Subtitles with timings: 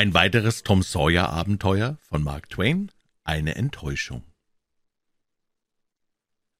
[0.00, 2.92] Ein weiteres Tom Sawyer Abenteuer von Mark Twain,
[3.24, 4.22] eine Enttäuschung.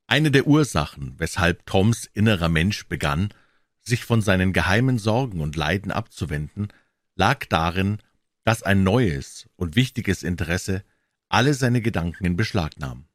[0.08, 3.32] Eine der Ursachen, weshalb Toms innerer Mensch begann,
[3.80, 6.72] sich von seinen geheimen Sorgen und Leiden abzuwenden,
[7.14, 7.98] lag darin,
[8.42, 10.82] dass ein neues und wichtiges Interesse
[11.28, 13.06] alle seine Gedanken in Beschlag nahm.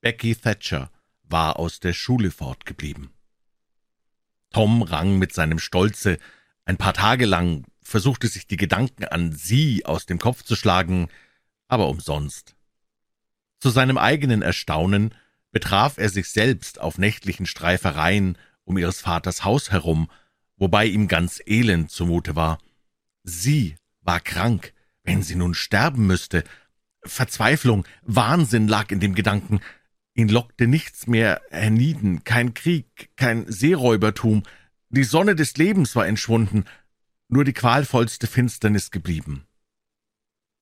[0.00, 0.90] Becky Thatcher
[1.24, 3.10] war aus der Schule fortgeblieben.
[4.48, 6.16] Tom rang mit seinem Stolze
[6.64, 11.08] ein paar Tage lang, versuchte sich die Gedanken an sie aus dem Kopf zu schlagen,
[11.68, 12.54] aber umsonst.
[13.58, 15.14] Zu seinem eigenen Erstaunen
[15.52, 20.10] betraf er sich selbst auf nächtlichen Streifereien um ihres Vaters Haus herum,
[20.56, 22.58] wobei ihm ganz elend zumute war.
[23.22, 24.72] Sie war krank,
[25.04, 26.44] wenn sie nun sterben müsste.
[27.04, 29.60] Verzweiflung, Wahnsinn lag in dem Gedanken.
[30.14, 34.42] Ihn lockte nichts mehr hernieden, kein Krieg, kein Seeräubertum.
[34.90, 36.64] Die Sonne des Lebens war entschwunden,
[37.32, 39.46] nur die qualvollste Finsternis geblieben.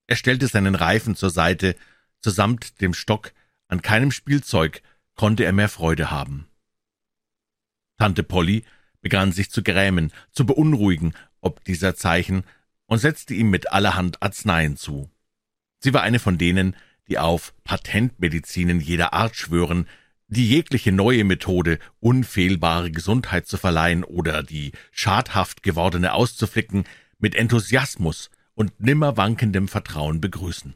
[0.06, 1.74] Er stellte seinen Reifen zur Seite,
[2.20, 3.32] zusamt dem Stock,
[3.66, 4.82] an keinem Spielzeug
[5.16, 6.46] konnte er mehr Freude haben.
[7.98, 8.64] Tante Polly
[9.00, 12.44] begann sich zu grämen, zu beunruhigen, ob dieser Zeichen,
[12.86, 15.10] und setzte ihm mit allerhand Arzneien zu.
[15.80, 16.76] Sie war eine von denen,
[17.08, 19.88] die auf Patentmedizinen jeder Art schwören,
[20.30, 26.84] die jegliche neue Methode, unfehlbare Gesundheit zu verleihen oder die schadhaft gewordene auszuflicken,
[27.18, 30.74] mit Enthusiasmus und nimmer wankendem Vertrauen begrüßen.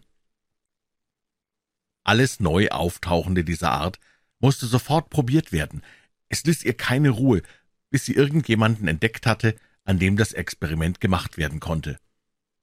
[2.02, 3.98] Alles neu auftauchende dieser Art
[4.41, 5.82] musste sofort probiert werden.
[6.28, 7.42] Es ließ ihr keine Ruhe,
[7.91, 11.98] bis sie irgendjemanden entdeckt hatte, an dem das Experiment gemacht werden konnte.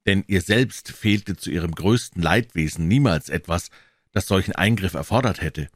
[0.06, 3.70] Denn ihr selbst fehlte zu ihrem größten Leidwesen niemals etwas,
[4.12, 5.68] das solchen Eingriff erfordert hätte.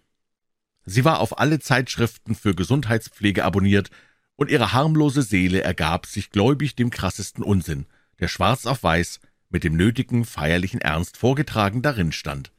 [0.87, 3.91] Sie war auf alle Zeitschriften für Gesundheitspflege abonniert,
[4.37, 7.87] und ihre harmlose Seele ergab sich gläubig dem krassesten Unsinn,
[8.21, 12.53] der schwarz auf weiß mit dem nötigen feierlichen Ernst vorgetragen darin stand.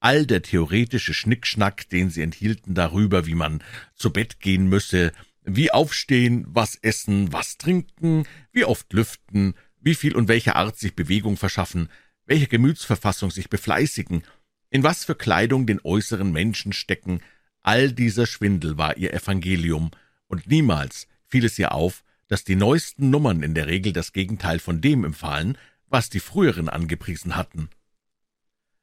[0.00, 3.62] All der theoretische Schnickschnack, den sie enthielten darüber, wie man
[3.96, 10.14] zu Bett gehen müsse, wie aufstehen, was essen, was trinken, wie oft lüften, wie viel
[10.14, 11.88] und welche Art sich Bewegung verschaffen,
[12.26, 14.22] welche Gemütsverfassung sich befleißigen,
[14.70, 17.20] in was für Kleidung den äußeren Menschen stecken,
[17.62, 19.90] all dieser Schwindel war ihr Evangelium,
[20.26, 24.58] und niemals fiel es ihr auf, dass die neuesten Nummern in der Regel das Gegenteil
[24.58, 27.70] von dem empfahlen, was die früheren angepriesen hatten.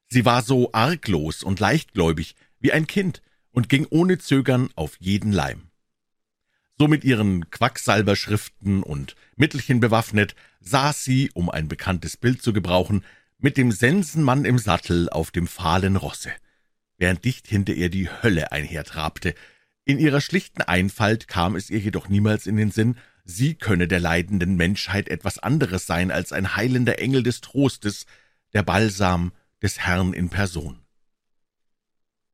[0.07, 5.31] Sie war so arglos und leichtgläubig wie ein Kind und ging ohne Zögern auf jeden
[5.31, 5.69] Leim.
[6.77, 13.03] So mit ihren Quacksalberschriften und Mittelchen bewaffnet, saß sie, um ein bekanntes Bild zu gebrauchen,
[13.37, 16.31] mit dem Sensenmann im Sattel auf dem fahlen Rosse,
[16.97, 19.35] während dicht hinter ihr die Hölle einhertrabte.
[19.83, 23.99] In ihrer schlichten Einfalt kam es ihr jedoch niemals in den Sinn, sie könne der
[23.99, 28.05] leidenden Menschheit etwas anderes sein als ein heilender Engel des Trostes,
[28.53, 29.31] der Balsam
[29.61, 30.79] des Herrn in Person.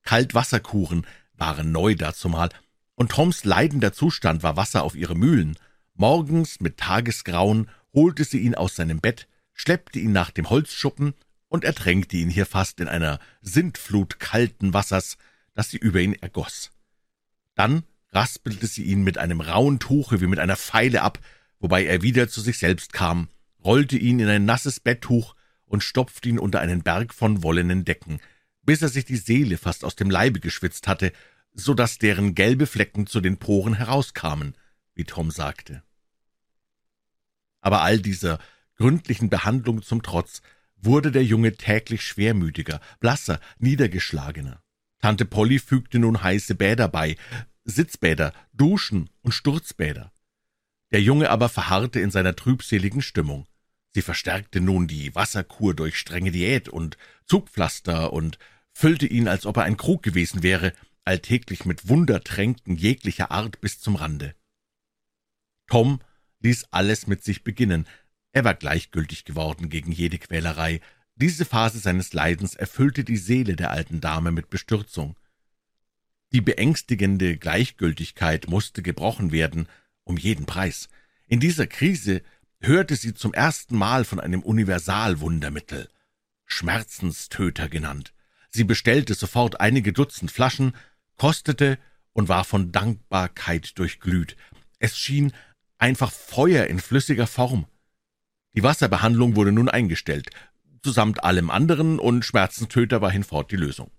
[0.03, 2.49] Kaltwasserkuren waren neu dazumal,
[2.95, 5.57] und Toms leidender Zustand war Wasser auf ihre Mühlen.
[5.95, 9.27] Morgens mit Tagesgrauen holte sie ihn aus seinem Bett,
[9.61, 11.13] schleppte ihn nach dem Holzschuppen
[11.47, 15.17] und ertränkte ihn hier fast in einer Sintflut kalten Wassers,
[15.53, 16.71] das sie über ihn ergoß.
[17.53, 21.19] Dann raspelte sie ihn mit einem rauen Tuche wie mit einer Feile ab,
[21.59, 23.27] wobei er wieder zu sich selbst kam,
[23.63, 25.35] rollte ihn in ein nasses Betttuch
[25.65, 28.19] und stopfte ihn unter einen Berg von wollenen Decken,
[28.63, 31.13] bis er sich die Seele fast aus dem Leibe geschwitzt hatte,
[31.53, 34.55] so dass deren gelbe Flecken zu den Poren herauskamen,
[34.95, 35.83] wie Tom sagte.
[37.59, 38.39] Aber all dieser
[38.81, 40.41] gründlichen Behandlung zum Trotz
[40.75, 44.63] wurde der Junge täglich schwermütiger, blasser, niedergeschlagener.
[44.99, 47.15] Tante Polly fügte nun heiße Bäder bei,
[47.63, 50.11] Sitzbäder, Duschen und Sturzbäder.
[50.91, 53.45] Der Junge aber verharrte in seiner trübseligen Stimmung.
[53.93, 56.97] Sie verstärkte nun die Wasserkur durch strenge Diät und
[57.27, 58.39] Zugpflaster und
[58.73, 60.73] füllte ihn, als ob er ein Krug gewesen wäre,
[61.05, 64.33] alltäglich mit Wundertränken jeglicher Art bis zum Rande.
[65.67, 65.99] Tom
[66.41, 67.85] ließ alles mit sich beginnen.
[68.31, 70.81] Er war gleichgültig geworden gegen jede Quälerei.
[71.15, 75.15] Diese Phase seines Leidens erfüllte die Seele der alten Dame mit Bestürzung.
[76.31, 79.67] Die beängstigende Gleichgültigkeit musste gebrochen werden,
[80.03, 80.87] um jeden Preis.
[81.27, 82.21] In dieser Krise
[82.61, 85.89] hörte sie zum ersten Mal von einem Universalwundermittel,
[86.45, 88.13] Schmerzenstöter genannt.
[88.49, 90.73] Sie bestellte sofort einige Dutzend Flaschen,
[91.17, 91.77] kostete
[92.13, 94.35] und war von Dankbarkeit durchglüht.
[94.79, 95.33] Es schien
[95.77, 97.65] einfach Feuer in flüssiger Form.
[98.53, 100.29] Die Wasserbehandlung wurde nun eingestellt,
[100.83, 103.91] zusamt allem anderen, und Schmerzenstöter war hinfort die Lösung.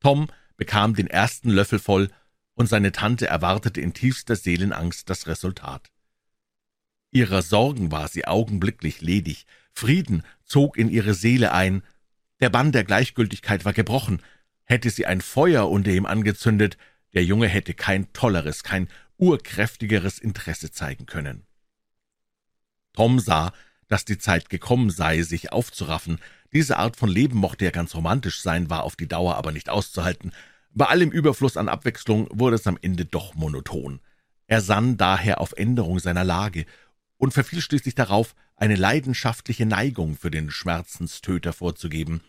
[0.00, 2.10] Tom bekam den ersten Löffel voll,
[2.54, 5.90] und seine Tante erwartete in tiefster Seelenangst das Resultat.
[7.10, 11.82] Ihrer Sorgen war sie augenblicklich ledig, Frieden zog in ihre Seele ein,
[12.40, 14.20] der Bann der Gleichgültigkeit war gebrochen,
[14.64, 16.76] hätte sie ein Feuer unter ihm angezündet,
[17.12, 21.46] der Junge hätte kein tolleres, kein urkräftigeres Interesse zeigen können.
[22.92, 23.52] Tom sah,
[23.88, 26.18] dass die Zeit gekommen sei, sich aufzuraffen.
[26.52, 29.68] Diese Art von Leben mochte ja ganz romantisch sein, war auf die Dauer aber nicht
[29.68, 30.32] auszuhalten.
[30.72, 34.00] Bei allem Überfluss an Abwechslung wurde es am Ende doch monoton.
[34.46, 36.66] Er sann daher auf Änderung seiner Lage
[37.16, 42.22] und verfiel schließlich darauf, eine leidenschaftliche Neigung für den Schmerzenstöter vorzugeben.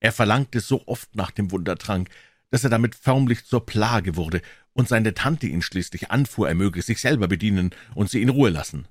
[0.00, 2.08] Er verlangte so oft nach dem Wundertrank,
[2.50, 6.82] dass er damit förmlich zur Plage wurde und seine Tante ihn schließlich anfuhr, er möge
[6.82, 8.86] sich selber bedienen und sie in Ruhe lassen.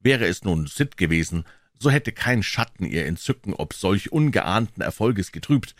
[0.00, 1.44] Wäre es nun Sid gewesen,
[1.78, 5.74] so hätte kein Schatten ihr Entzücken ob solch ungeahnten Erfolges getrübt.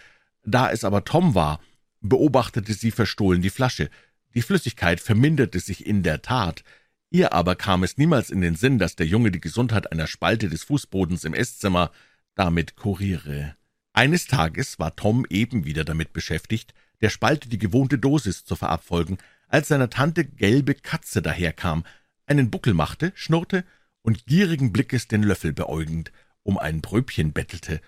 [0.45, 1.61] Da es aber Tom war,
[2.01, 3.91] beobachtete sie verstohlen die Flasche.
[4.35, 6.65] Die Flüssigkeit verminderte sich in der Tat.
[7.11, 10.49] Ihr aber kam es niemals in den Sinn, dass der Junge die Gesundheit einer Spalte
[10.49, 11.91] des Fußbodens im Esszimmer
[12.35, 13.57] damit kuriere.
[13.93, 19.19] Eines Tages war Tom eben wieder damit beschäftigt, der Spalte die gewohnte Dosis zu verabfolgen,
[19.49, 21.85] als seiner Tante gelbe Katze daherkam,
[22.27, 23.65] einen Buckel machte, schnurrte
[24.07, 26.13] und gierigen Blickes den Löffel beäugend
[26.45, 27.81] um ein Bröbchen bettelte.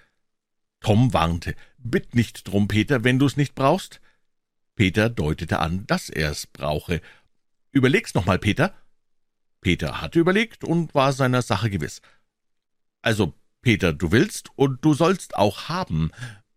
[0.81, 4.01] Tom warnte, »Bitt nicht drum, Peter, wenn du's nicht brauchst.«
[4.75, 7.01] Peter deutete an, dass er's brauche.
[7.73, 8.75] »Überleg's noch mal, Peter.«
[9.61, 12.03] Peter hatte überlegt und war seiner Sache gewiss.
[13.01, 16.11] »Also, Peter, du willst und du sollst auch haben,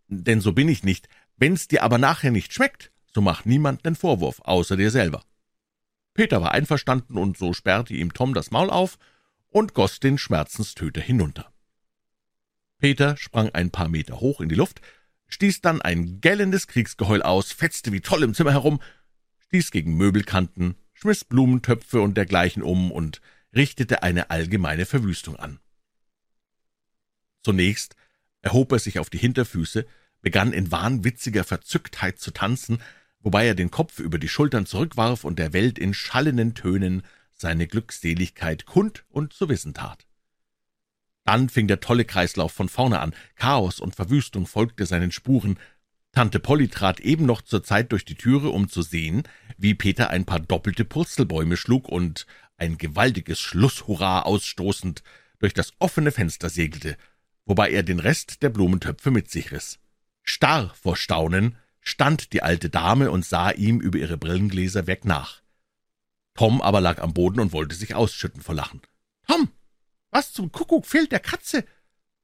[0.08, 1.08] denn so bin ich nicht.
[1.38, 5.24] Wenn's dir aber nachher nicht schmeckt, so mach niemand nen Vorwurf, außer dir selber.«
[6.16, 8.98] Peter war einverstanden, und so sperrte ihm Tom das Maul auf
[9.52, 11.54] und goss den Schmerzenstöter hinunter.
[12.80, 14.82] Peter sprang ein paar Meter hoch in die Luft,
[15.28, 18.82] stieß dann ein gellendes Kriegsgeheul aus, fetzte wie toll im Zimmer herum,
[19.46, 23.22] stieß gegen Möbelkanten, schmiss Blumentöpfe und dergleichen um und
[23.56, 25.60] richtete eine allgemeine Verwüstung an.
[27.44, 27.96] Zunächst
[28.42, 29.86] erhob er sich auf die Hinterfüße,
[30.22, 32.82] begann in wahnwitziger Verzücktheit zu tanzen,
[33.20, 37.04] wobei er den Kopf über die Schultern zurückwarf und der Welt in schallenden Tönen
[37.42, 40.06] seine Glückseligkeit kund und zu wissen tat.
[41.26, 45.60] Dann fing der tolle Kreislauf von vorne an, Chaos und Verwüstung folgte seinen Spuren.
[46.14, 49.24] Tante Polly trat eben noch zur Zeit durch die Türe, um zu sehen,
[49.58, 52.26] wie Peter ein paar doppelte Purzelbäume schlug und
[52.58, 55.04] ein gewaltiges Schlusshurra ausstoßend
[55.40, 56.98] durch das offene Fenster segelte,
[57.46, 59.80] wobei er den Rest der Blumentöpfe mit sich riss.
[60.24, 65.42] Starr vor Staunen stand die alte Dame und sah ihm über ihre Brillengläser weg nach.
[66.34, 68.82] Tom aber lag am Boden und wollte sich ausschütten vor Lachen.
[69.28, 69.50] »Tom,
[70.10, 71.66] was zum Kuckuck fehlt der Katze?«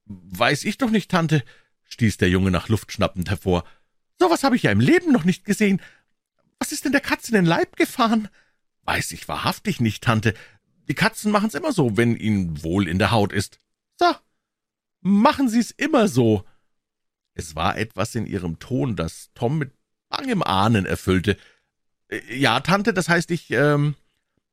[0.06, 1.44] »Weiß ich doch nicht, Tante«,
[1.84, 3.64] stieß der Junge nach Luft schnappend hervor.
[4.18, 5.80] »So was habe ich ja im Leben noch nicht gesehen.
[6.58, 8.28] Was ist denn der Katze in den Leib gefahren?«
[8.84, 10.34] »Weiß ich wahrhaftig nicht, Tante.
[10.88, 13.58] Die Katzen machen's immer so, wenn ihnen wohl in der Haut ist.«
[13.98, 14.14] »So,
[15.00, 16.44] machen Sie's immer so.«
[17.34, 19.72] Es war etwas in ihrem Ton, das Tom mit
[20.08, 21.36] bangem Ahnen erfüllte.
[22.30, 23.94] »Ja, Tante, das heißt, ich, ähm,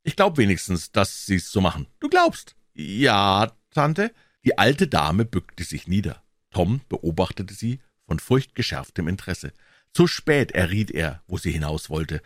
[0.04, 1.88] ich glaub wenigstens, dass Sie's so machen.
[2.00, 4.12] Du glaubst?« »Ja, Tante.«
[4.44, 6.22] Die alte Dame bückte sich nieder.
[6.52, 9.52] Tom beobachtete sie von furchtgeschärftem Interesse.
[9.94, 12.22] Zu spät erriet er, wo sie hinaus wollte.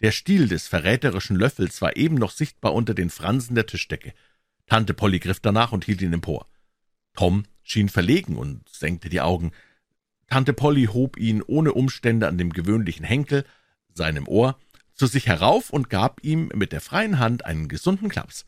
[0.00, 4.12] Der Stiel des verräterischen Löffels war eben noch sichtbar unter den Fransen der Tischdecke.
[4.66, 6.46] Tante Polly griff danach und hielt ihn empor.
[7.14, 9.52] Tom schien verlegen und senkte die Augen.
[10.28, 13.44] Tante Polly hob ihn ohne Umstände an dem gewöhnlichen Henkel,
[13.94, 14.58] seinem Ohr,
[14.96, 18.44] zu sich herauf und gab ihm mit der freien Hand einen gesunden Klaps.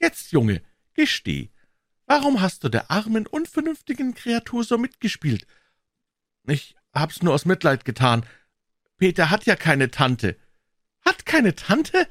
[0.00, 0.62] »Jetzt, Junge,
[0.94, 1.50] gesteh,
[2.06, 5.46] warum hast du der armen, unvernünftigen Kreatur so mitgespielt?«
[6.46, 8.26] »Ich hab's nur aus Mitleid getan.
[8.96, 10.36] Peter hat ja keine Tante.«
[11.04, 12.06] »Hat keine Tante?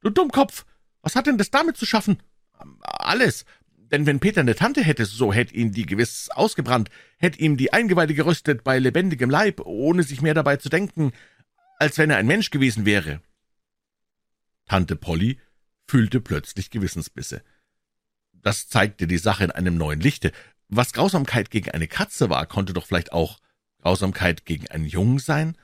[0.00, 0.66] Du Dummkopf,
[1.02, 2.22] was hat denn das damit zu schaffen?«
[2.80, 3.44] »Alles,
[3.90, 7.72] denn wenn Peter eine Tante hätte, so hätt ihn die gewiss ausgebrannt, hätt ihm die
[7.72, 11.12] Eingeweide gerüstet bei lebendigem Leib, ohne sich mehr dabei zu denken,
[11.80, 13.22] als wenn er ein Mensch gewesen wäre.«
[14.66, 15.40] Tante Polly
[15.88, 17.42] fühlte plötzlich Gewissensbisse.
[18.32, 20.30] Das zeigte die Sache in einem neuen Lichte.
[20.68, 23.40] Was Grausamkeit gegen eine Katze war, konnte doch vielleicht auch
[23.78, 25.56] Grausamkeit gegen einen Jungen sein?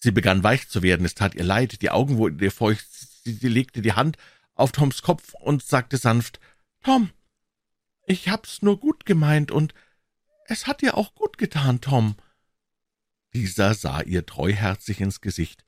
[0.00, 3.34] Sie begann weich zu werden, es tat ihr leid, die Augen wurden ihr feucht, sie,
[3.34, 4.16] sie legte die Hand
[4.54, 6.40] auf Toms Kopf und sagte sanft,
[6.82, 7.10] »Tom,
[8.06, 9.74] ich hab's nur gut gemeint, und
[10.46, 12.16] es hat dir auch gut getan, Tom.«
[13.34, 15.64] Dieser sah ihr treuherzig ins Gesicht,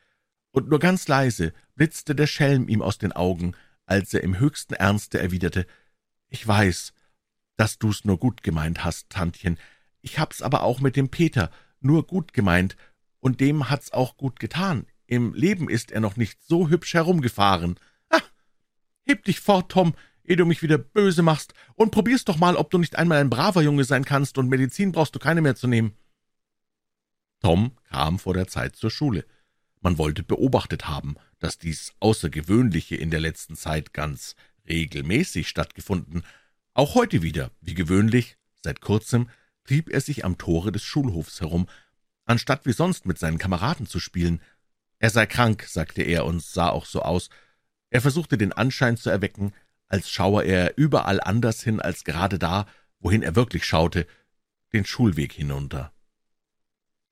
[0.51, 3.57] und nur ganz leise blitzte der Schelm ihm aus den Augen,
[3.87, 5.67] als er im höchsten Ernste erwiderte,
[6.29, 6.93] »Ich weiß,
[7.57, 9.59] dass du's nur gut gemeint hast, Tantchen.
[10.01, 12.77] Ich hab's aber auch mit dem Peter nur gut gemeint,
[13.21, 14.87] und dem hat's auch gut getan.
[15.07, 17.79] Im Leben ist er noch nicht so hübsch herumgefahren.
[18.11, 18.21] Ah,
[19.07, 19.95] heb dich fort, Tom,
[20.25, 23.31] ehe du mich wieder böse machst, und probier's doch mal, ob du nicht einmal ein
[23.31, 25.97] braver Junge sein kannst, und Medizin brauchst du keine mehr zu nehmen.«
[27.45, 29.27] Tom kam vor der Zeit zur Schule.
[29.83, 34.35] Man wollte beobachtet haben, dass dies Außergewöhnliche in der letzten Zeit ganz
[34.67, 36.25] regelmäßig stattgefunden.
[36.73, 39.29] Auch heute wieder, wie gewöhnlich, seit kurzem,
[39.65, 41.69] trieb er sich am Tore des Schulhofs herum,
[42.25, 44.41] anstatt wie sonst mit seinen Kameraden zu spielen.
[44.99, 47.29] Er sei krank, sagte er und sah auch so aus.
[47.91, 49.53] Er versuchte den Anschein zu erwecken,
[49.87, 52.65] als schaue er überall anders hin als gerade da,
[53.01, 54.07] wohin er wirklich schaute,
[54.73, 55.94] den Schulweg hinunter.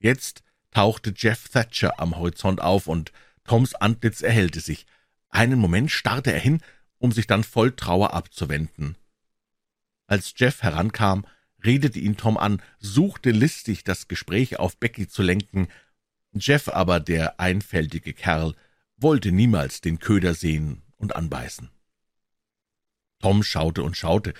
[0.03, 0.43] Jetzt
[0.73, 3.13] tauchte Jeff Thatcher am Horizont auf, und
[3.45, 4.85] Toms Antlitz erhellte sich.
[5.29, 6.61] Einen Moment starrte er hin,
[6.99, 8.97] um sich dann voll Trauer abzuwenden.
[10.09, 11.25] Als Jeff herankam,
[11.65, 15.69] redete ihn Tom an, suchte listig das Gespräch auf Becky zu lenken.
[16.33, 18.57] Jeff aber, der einfältige Kerl,
[18.97, 21.71] wollte niemals den Köder sehen und anbeißen.
[23.21, 24.35] Tom schaute und schaute,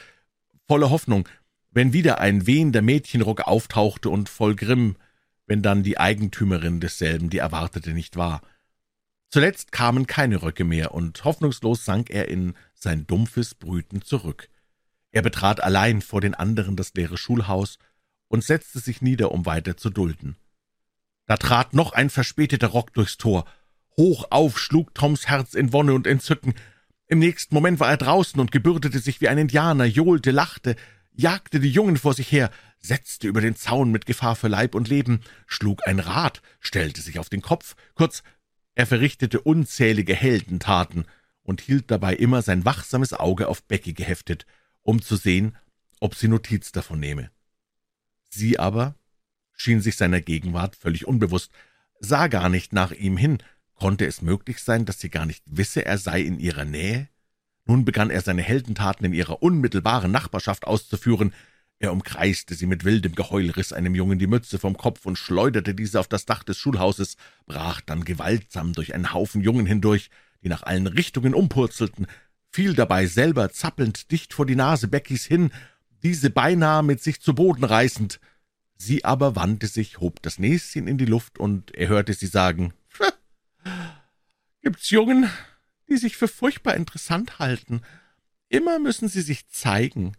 [0.67, 1.29] voller Hoffnung,
[1.71, 4.97] wenn wieder ein wehender Mädchenrock auftauchte und voll Grimm,
[5.47, 8.43] wenn dann die Eigentümerin desselben die erwartete nicht war.
[9.31, 14.49] Zuletzt kamen keine Röcke mehr, und hoffnungslos sank er in sein dumpfes Brüten zurück.
[15.11, 17.79] Er betrat allein vor den anderen das leere Schulhaus
[18.29, 20.37] und setzte sich nieder, um weiter zu dulden.
[21.27, 23.47] Da trat noch ein verspäteter Rock durchs Tor.
[23.97, 26.55] Hoch auf schlug Toms Herz in Wonne und Entzücken.
[27.09, 30.77] Im nächsten Moment war er draußen und gebürdete sich wie ein Indianer, johlte, lachte,
[31.13, 32.51] jagte die Jungen vor sich her,
[32.83, 37.19] setzte über den Zaun mit Gefahr für Leib und Leben, schlug ein Rad, stellte sich
[37.19, 38.23] auf den Kopf, kurz,
[38.75, 41.07] er verrichtete unzählige Heldentaten
[41.43, 44.47] und hielt dabei immer sein wachsames Auge auf Becky geheftet,
[44.83, 45.57] um zu sehen,
[46.01, 47.31] ob sie Notiz davon nehme.
[48.31, 48.97] Sie aber
[49.53, 51.53] schien sich seiner Gegenwart völlig unbewusst,
[52.01, 53.39] sah gar nicht nach ihm hin.
[53.75, 57.09] Konnte es möglich sein, dass sie gar nicht wisse, er sei in ihrer Nähe?
[57.65, 61.33] Nun begann er seine Heldentaten in ihrer unmittelbaren Nachbarschaft auszuführen.
[61.83, 65.75] Er umkreiste sie mit wildem Geheul, riss einem Jungen die Mütze vom Kopf und schleuderte
[65.75, 70.09] diese auf das Dach des Schulhauses, brach dann gewaltsam durch einen Haufen Jungen hindurch,
[70.45, 72.07] die nach allen Richtungen umpurzelten,
[72.53, 75.51] fiel dabei selber zappelnd dicht vor die Nase Beckys hin,
[76.05, 78.21] diese beinahe mit sich zu Boden reißend.
[78.77, 82.73] Sie aber wandte sich, hob das Näschen in die Luft, und er hörte sie sagen,
[84.63, 85.29] »Gibt's Jungen,
[85.89, 87.83] die sich für furchtbar interessant halten.
[88.49, 90.17] Immer müssen sie sich zeigen.«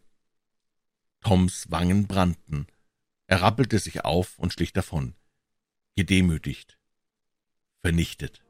[1.23, 2.67] Toms Wangen brannten.
[3.27, 5.15] Er rappelte sich auf und schlich davon,
[5.95, 6.77] gedemütigt,
[7.81, 8.43] vernichtet.